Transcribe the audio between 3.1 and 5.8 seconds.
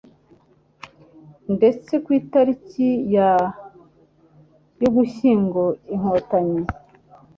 ya Ugushyingo